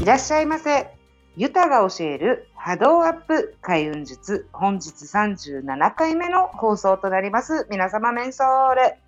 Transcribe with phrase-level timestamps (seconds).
[0.00, 0.88] いらっしゃいませ。
[1.36, 7.66] ユタが教える波動アップ開運術本日37回目の放送となります。
[7.70, 8.98] 皆様メンソーレ。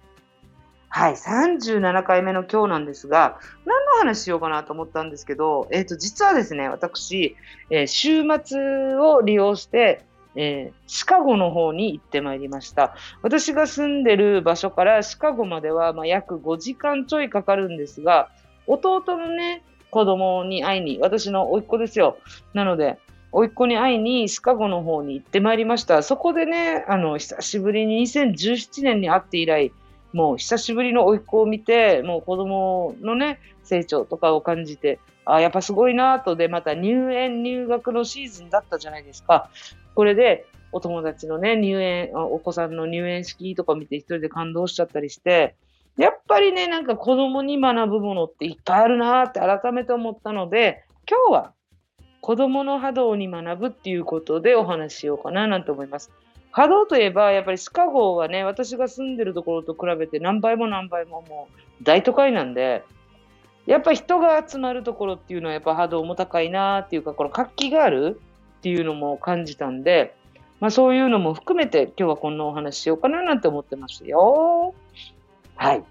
[0.91, 7.37] はい、37回目の今日なんですが、何の話しようかなと思ったんですけど、えっ、ー、と、実はですね、私、
[7.71, 10.05] えー、週末を利用して、
[10.37, 12.95] えー、シカゴの方に行ってまいりました。
[13.23, 18.29] 私が住んでる場所からシカゴまでは、まあ、約5時間ちょいかかるんですが、
[18.67, 22.17] 弟のね、子供に会いに、私の甥っ子ですよ。
[22.55, 22.99] なので、
[23.31, 26.03] 甥っ子に会いにシカゴの方に行ってまいりました。
[26.03, 29.71] そこでね、あの、久しぶりに2017年に会って以来、
[30.15, 39.51] もう久しぶりの甥っ子を見て、もう子供のね、成長とかを感じて、あやっぱすごいなとで、また入園入学のシーズンだったじゃないですか。
[39.95, 45.55] これで、お友達のね、入園、お子さんの入園式とか見て一人で感動しちゃったりして、
[45.97, 51.53] やっぱりね、なんか子供に学ぶものっていっぱいあるなって改めて思ったので、今日は
[52.21, 56.11] 子供の波動に学ぶっていうことでお話ししようかななんて思います。
[56.51, 62.85] 波動といえば、やっぱりシカゴはね、私が住んでるところと比べて何倍も何倍ももう大都会なんで、
[63.67, 68.21] やっぱ人が集まるところっていうのはやっぱ波動も高いなっていうか、この活気がある
[68.59, 70.15] っていうのも感じたんで、
[70.61, 74.75] まあそういうのも含めて今日はこんなお話しようかななんて思ってますよ。
[75.63, 75.85] はい。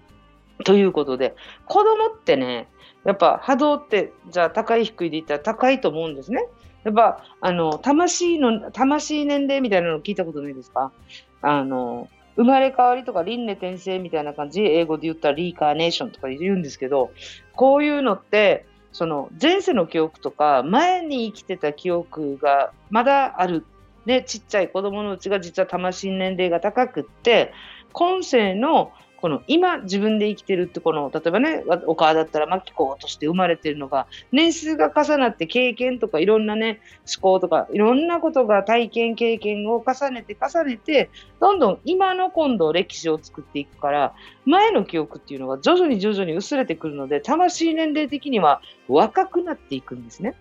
[0.64, 1.34] ということで、
[1.66, 2.68] 子供ってね、
[3.04, 6.46] やっぱ波動って、じゃあ高い低いで言ったら高いと思うんですね。
[6.84, 10.92] やっぱ、あの、魂の、魂年齢みたいなの聞いたことないですか？
[11.40, 17.12] あの、生まれ変わりとか輪廻転生みたいな感じ、英語で言ったらリーカーネーションとか言うんですけど、
[17.54, 23.64] こういうのって、その前世の記憶とか前に生きてた記憶がまだある、
[24.04, 27.54] ね、ちっちゃい子供のうちが実は魂年齢が高くって
[27.94, 41.08] 今世のこの今自分で生きてるってこの例えばねお母だったらマキコとして生まれてるのが年数が重なって経験とかいろんなね思考とかいろんなことが体験経験を重ねて重ねて
[41.40, 44.12] どんどん今の今度歴史を作っていくから
[44.44, 50.34] 前の記憶っていうのが徐々に徐々に薄れてくるので魂年齢的には若くなっていくんですね。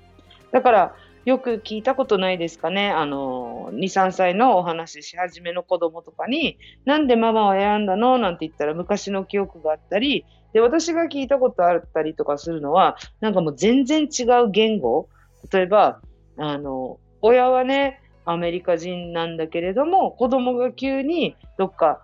[0.51, 0.95] だから
[1.25, 2.89] よく聞いたことないですかね。
[2.89, 8.17] あの、2、3歳のお話しし始めの子供とかに、なんでママを選んだの？
[8.17, 15.07] なんて言ったら昔の記憶があったり、で、私が聞いたことあったりとかするのは、なんかもう全然違う言語。
[15.51, 16.01] 例えば、
[16.37, 22.01] あの、親はね、アメリカ人なんだけれども、子供が急にどっか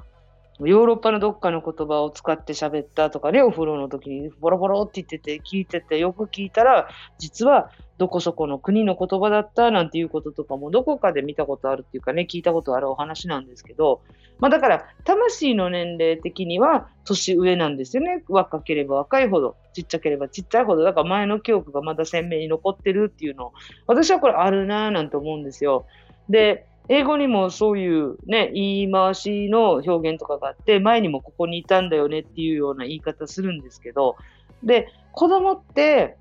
[0.60, 6.88] ヨーロッパのどっかの言葉を使って喋ったとかね、お風呂の時にボロボロって言ってて、聞いてて、よく聞いたら、
[7.20, 7.70] 実は
[8.00, 14.02] どこそこの国の言葉だったなんていうこととかもどこかで見たことあるっていうかね、聞いたことあるお話なんですけど、
[14.40, 18.24] まあだから、魂の年齢的には年上なんですよね。
[18.28, 23.54] 若ければ若いほど、ちっちゃければちっちゃいほど、だから前の記憶がまだ鮮明に残ってるっていうの、
[23.86, 25.86] 私はこれあるなぁなんて思うんですよ。
[26.30, 34.16] で、英語にもそういうね、言い回しの表現とかがあって、前にもここにいたんだよねっていうような言い方するんですけど、
[34.64, 36.18] で、子供って、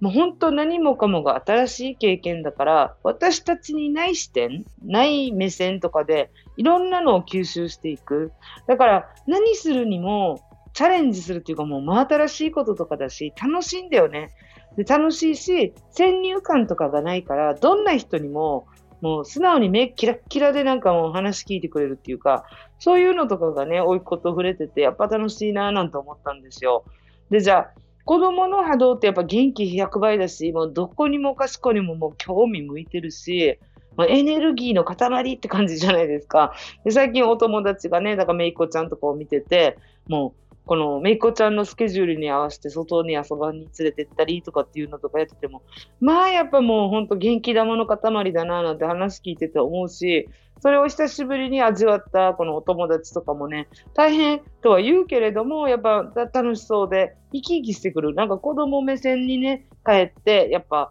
[0.00, 8.32] もう本当何もかもが新しい経験だから、私たちにない視点、ない目線とかで、いろんなのを吸収していく。
[8.66, 10.40] だから、何するにも、
[10.74, 14.30] チャレンジするっていうかもう真新しいこととかだし、楽しいんだよね。
[14.76, 18.66] で楽しいし、先入観とかがないから、どんな人にも
[19.04, 22.46] もう素直に目キラッキラでなんかもう話聞いてくれるっていうか、
[22.78, 26.86] そういうのとかがね、おいっ子と触れてて、やっぱ楽しいなぁなんて思ったんですよ。
[27.28, 27.70] で、じゃあ、
[28.06, 33.58] 子供の波動ってやっぱ元気100倍だし、もうどこにもかしこにももう興味向いてるし、
[33.94, 36.54] まあ、エネルギーの塊って感じじゃないですか。
[36.86, 39.76] で最近お友達がね、だからめいっ子ちゃんとかを見てて、
[40.08, 45.62] もうこのめいっ子ちゃんのスケジュールに合わせて外に遊ばに連れてったりとかっていうのとかやってても、
[46.00, 50.28] まあやっぱもうほんと元気玉の塊だななんて話聞いてて思うし、
[50.60, 58.14] それを久しぶりに味わったこのお友達とかもね、大変とは言うけれども、やっぱ楽しそうで生き生きしてくる。
[58.14, 60.90] なんか子供目線にね、帰って、やっぱ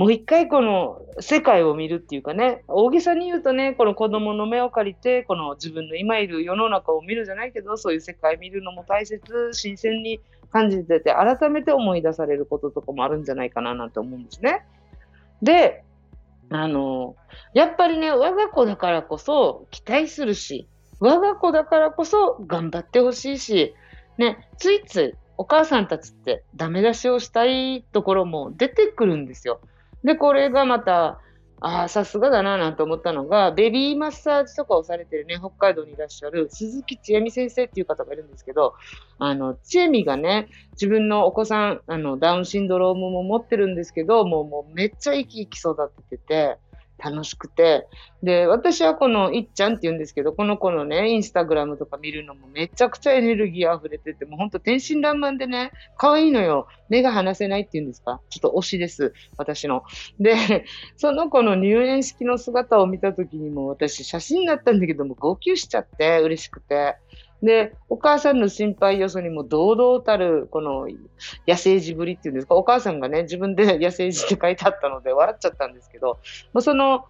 [0.00, 10.18] もう一回この世界を見るっていうかね、大げさに言うとね、この子供の目を借りて、この自分の今いる世の中を見るじゃないけど、そういう世界見るのも大切、新鮮に
[10.50, 14.64] 感じてて、改めて思い出されることとかもあるんじゃないかななんて思うんですね。
[15.42, 15.84] で、
[16.48, 17.14] あの、
[17.52, 20.66] やっぱりね、我が子だからこそ期待するし、
[20.98, 23.74] 我が子だからこそ頑張ってほしいし、
[24.16, 29.60] ね、ついついお母さんたちってダメ出しをしたいところも出てくるんですよ。
[30.04, 31.20] で、これがまた、
[31.62, 38.74] ああ、さすがだななんて思ったのが、ベビーマッサージとかをされてるね、北海道にいらっしゃる鈴木千恵美先生っていう方がいるんですけど、
[39.18, 45.76] あの、千恵美がね、自分のお子さん、あの、ダウンシンドロームも持ってるんですけど、もう、もうめっちゃ生き生き育
[46.08, 46.56] ててて、
[47.02, 47.86] 楽しくて。
[48.22, 56.68] で、私はこのいっちゃんって言うんですけど、この子のね、インスタグラムとか見るのもめちゃくちゃエネルギー溢れてて、もうほんと天真爛漫でね、可愛いのよ。
[56.88, 58.20] 目が離せないって言うんですか？
[58.30, 59.14] ちょっと推しです。
[59.36, 59.84] 私の。
[60.18, 60.64] で、
[60.96, 66.96] その子の入園式の姿を見た時にも私写真だったんだけども、号泣しちゃって嬉しくて。
[67.42, 70.88] で、お母さんの心配よそにも堂々たる、この
[71.46, 76.18] 野生児ぶりっていうんですか、お母さんがね、自分で 野生児って書いてあったので笑っちゃったんですけど、
[76.52, 77.06] もうその、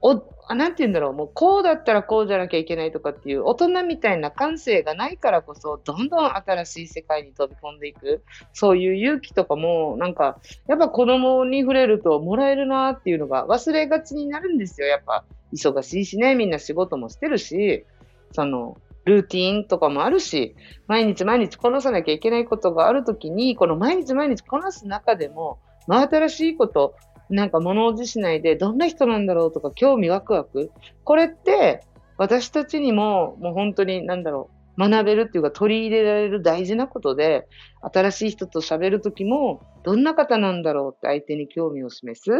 [0.00, 0.14] お、
[0.54, 8.22] なんて言うんだろう、もうこうだったらこうじゃなきゃいけないとかっていう大人みたいな感性がないからこそ、どんどん新しい世界に飛び込んでいく、
[8.52, 14.86] そういう勇気とかも、なんか、やっぱ子供に触れるともらえるなっていうのが忘れがちになるんですよ。
[14.86, 17.84] やっぱ、忙しいしね、みんな仕事もしてるし、
[18.32, 18.76] その、
[19.08, 20.54] ルーティンとかもあるし、
[20.86, 26.94] 毎日毎日こなさなきゃいけないことがあるときに、この毎日毎日こなす中でも、真新しいこと、
[27.30, 30.70] なんか物おじしないで、どんな人なんだろうとか、興味ワクワク。
[31.04, 31.82] これって、
[32.18, 37.48] 私たちにも、もう本当に、なんだろう、学べるっていうか、取り入れられる大事なことで、
[37.80, 42.30] 新しい人と喋るときも、どんな方なんだろうって相手に興味を示す。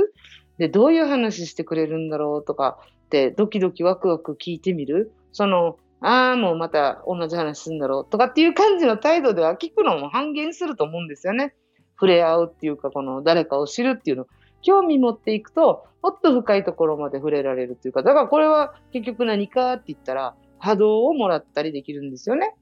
[0.59, 5.13] で、どういう話してくれるんだろうとかって、ドキドキワクワク聞いてみる。
[5.33, 11.55] その、ああ、もうまた同じ話するんだろうとかっていう感じの態度では聞くのも半減すると思うんですよね。
[11.95, 14.27] 触れ合うっていうか、この誰かを知るっていうの。
[14.63, 22.55] 興味持っていくと、もっと深いところまで触れられるっていうか、だからこれは結局何かって言ったら、波動をもらったりできるんですよね。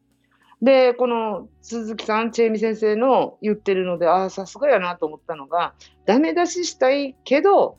[0.62, 5.74] で、この鈴木さん、チェイミ先生の言ってるので、ああ、さすがやなと思ったのが、
[6.06, 7.76] ダメ出ししたいけど、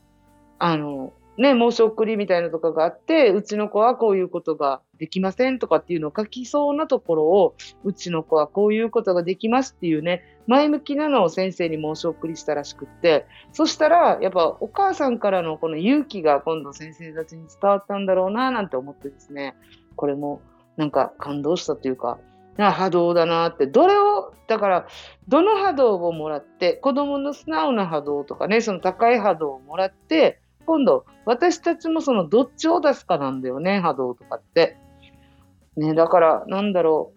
[0.59, 19.55] あの、ね、申し送りみたいなとかがあって、うちの子はこういうことができませんとかっていうのを書きそうなところを、うちの子はこういうことができますっていうね、前向きなのを先生に申し送りしたらしくって、そしたら、やっぱお母さんからのこの勇気が今度先生たちに伝わったんだろうな、なんて思ってですね、
[19.95, 20.41] これも
[20.75, 22.17] なんか感動したというか、
[22.57, 24.87] な波動だなって、どれを、だから、
[25.27, 34.77] どの波動をもらって、子供の素直な波動とかね、その高い波動をもらって、今度、私たちもそのどっちを出すかなんだよね、波動とかって。
[35.77, 37.13] ね、だから、なんだろ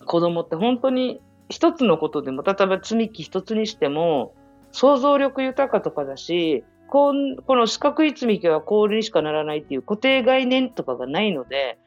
[0.00, 4.32] う、子供って本当に一つのことでも、例えば積み木一つにしても、
[4.70, 7.12] 想像力豊かとかだし、こ
[7.44, 11.78] この四角い積み木は氷にしかならないっていう固定概念とかがないので、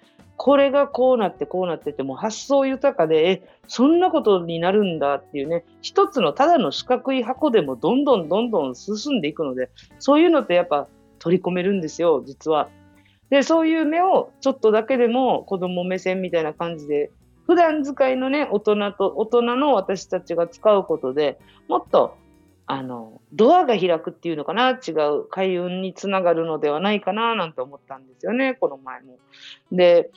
[0.44, 10.88] これがこうなってこうなってても発想豊かで、え、そんなことになるんだっていうね、一つのただの四角い箱でもどんどんどんどん進んでいくので、そういうのってやっぱ
[11.20, 12.70] 取り込めるんですよ、実は。
[13.30, 17.12] で、そういう目をちょっとだけでも子供目線みたいな感じで、
[17.46, 22.18] 普段使いのね、大人と、大人の私たちが使うことでもっと
[22.74, 24.70] あの、ドアが開くっていうのかな？
[24.70, 27.36] 違う開運につながるのではないかな？
[27.36, 29.18] なんて思ったんですよね、この前も。
[29.74, 30.10] で、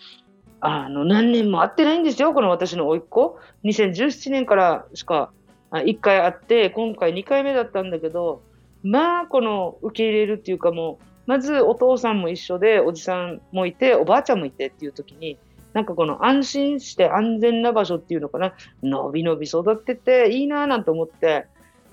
[0.60, 3.38] あの、何年も会ってないんですよ、この私の甥っ子。
[3.64, 5.32] 2017年からしか
[5.72, 8.40] 1回会って、今回2回目だったんだけど、
[8.84, 15.38] まあ、この受け入れるっていうかもう、まずお父さんも一緒で、おじさんもいて、おばあちゃんもいてっていう時に、
[15.72, 21.46] なんかこの安心して安全な場所っていうのかな、のびのび育ってていいなぁなんて思って、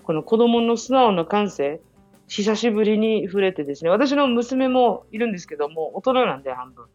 [0.03, 1.81] この子供の素直な感性、
[2.27, 6.86] 久しぶりに触れてですね、私の娘もいるんですけども、大人なんで半分。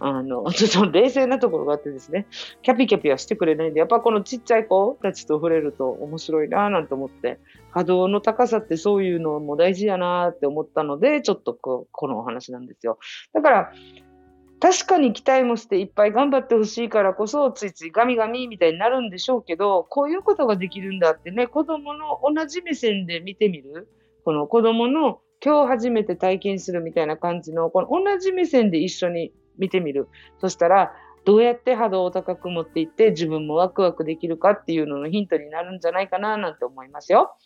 [0.00, 2.26] あの、ちょっと 冷静なところがあってですね、
[2.62, 7.38] キャピキャピはしてくれないんで、やっぱこのちっちゃい子たちと触れると面白いなぁなんて思って、
[7.70, 12.98] 波動の高さってそういうのも大事やなぁって思ったので、ちょっとここのお話なんですよ。
[13.32, 13.72] だから、
[14.60, 23.88] 確かに期待もしていっぱい頑張ってほしいからこそ、ついついガミガミみたいになるんでしょうけど、こういうことができるんだってね、子供の同じ目線で見てみる。
[24.24, 30.08] この子供の今日初めて体験するみたいな感じの、この同じ目線で一緒に見てみる。
[30.40, 30.92] そしたら、
[31.24, 37.36] どうやって波動を高く持っていって自分もワクワクできるかっていうののヒントになるんじゃないかななんて思いますよ。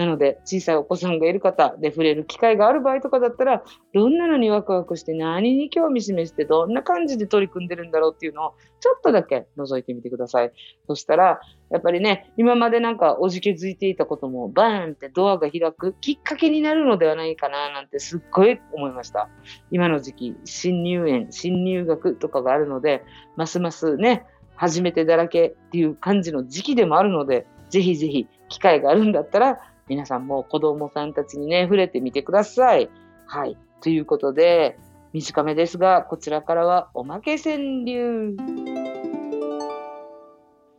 [0.00, 10.52] なので、小さいお子さんがいる方で触れる機会がある場合とかだったら、どんなのにワクワクして何に興味示してどんな感じで取り組んでるんだろうっていうのをちょっとだけ覗いてみてください。
[10.86, 11.38] そしたら、
[11.70, 19.28] やっぱりね、今までなんかおじけづいていたこともバーンってドアが開くきっかけになるのではないかななんてすっごい思いました。
[19.70, 23.04] 今の時期、新入園、新入学とかがあるので、
[23.36, 24.24] ますますね、
[24.56, 29.58] 初めてだらけっていう感じの時期でもあるので、ぜひぜひ機会があるんだったら
[29.90, 32.88] 皆さんも子供さんたちにね、触れてみてください。
[33.26, 33.58] はい。
[33.82, 34.78] ということで、
[35.12, 38.36] 短めですが、こちらからはおまけ川柳。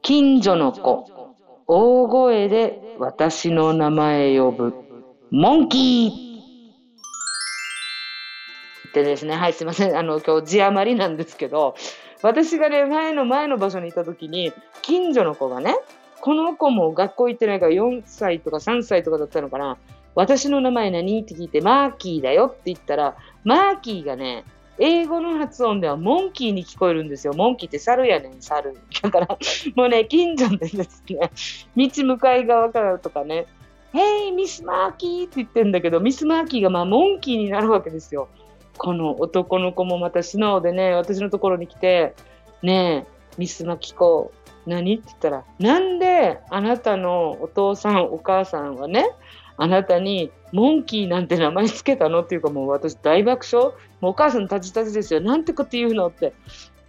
[0.01, 1.35] 近所の子、
[1.67, 4.73] 大声で私の名前呼ぶ、
[5.29, 9.97] モンキーでですね、はい、すいません。
[9.97, 11.75] あの、今日字余りなんですけど、
[12.21, 15.75] 私がね、前の前の場所にいた時に、近所の子がね、
[16.21, 19.77] この子も学校行ってないから4歳とか3歳とかだったのかな。
[20.13, 21.21] 私の名前何？
[21.21, 24.43] って聞いて、マーキーだよって言ったら、マーキーがね、
[24.77, 27.33] 英語の発音ではモンキーに聞こえるんですよ。
[27.33, 28.75] モンキーって猿やねん、猿。
[29.01, 29.27] だから、
[29.75, 31.31] もうね、近所でですね、
[31.75, 33.47] 道向かい側からとかね、
[33.93, 38.27] ヘイ、ミス・マーキーって言ってんだけど、ミス・マーキーがまあ、モンキーになるわけですよ。
[38.77, 42.15] この男の子もまた素直でね、私のところに来て、
[42.63, 44.31] ねえ、ミス・マキコ、
[44.65, 44.95] 何？
[44.95, 49.09] って言ったら、なんであなたのお父さん、お母さんはね、
[49.57, 55.21] あなたにモンキーなんて名前つけたのっていうかもう私大爆笑もうお母さん立ち立ちですよ。
[55.21, 56.33] なんてこと言うのって。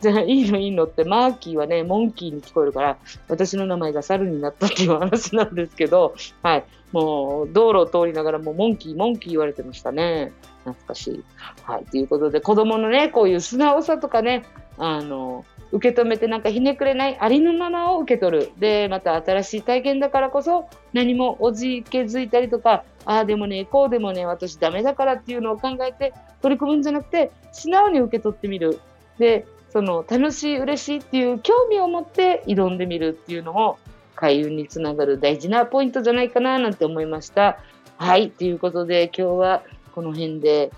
[0.00, 2.98] じゃあいいのいいのってマーキーはね、モンキーに聞こえるから
[3.28, 6.64] 私の名前が猿になったっていう話なんですけど、はい。
[6.90, 10.32] もう道路を通りながらもうモンキー、モンキー言われてましたね。
[10.64, 11.24] 懐かしい。
[11.62, 11.84] はい。
[11.84, 14.44] ということで子供のね、こういう素直さとかね、
[14.78, 18.52] あの、受け止めてなんかひねくれないありのままを受け取る。
[18.58, 26.12] で、また新しい体験だからこそ何もおじけづいたりとか、ああでもね、こうでもね、私ダメだからっていうのを考えて
[26.42, 28.80] 取り組むんじゃなくて、素直に受け取ってみる。
[29.18, 33.78] で、その楽しい、嬉しいっていう興味を持って挑んでみるっていうのも
[34.14, 37.58] 開運につながる大事なポイントじゃないかななんて思いました。
[37.96, 38.30] はい。
[38.30, 39.62] ということで今日は
[39.94, 40.70] この辺で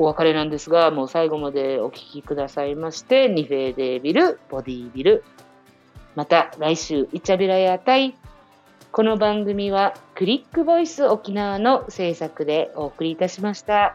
[0.00, 5.22] お別れなんですが、もう最後までお聴きくださいまして、ニフェーデービル、ボディービル。
[6.14, 8.14] また来週、イチャビラヤタイ。
[8.92, 13.94] この番組はクリックボイス沖縄の制作でお送りいたしました。